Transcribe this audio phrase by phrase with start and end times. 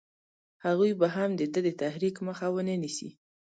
[0.65, 3.09] هغوی به هم د ده د تحریک مخه ونه نیسي.